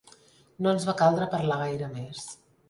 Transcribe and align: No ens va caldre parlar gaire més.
No 0.65 0.71
ens 0.75 0.87
va 0.91 0.95
caldre 1.01 1.27
parlar 1.35 1.59
gaire 1.65 1.91
més. 1.93 2.25